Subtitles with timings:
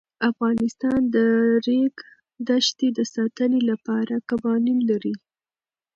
[0.31, 1.17] افغانستان د د
[1.65, 1.95] ریګ
[2.47, 5.13] دښتې د ساتنې لپاره قوانین لري.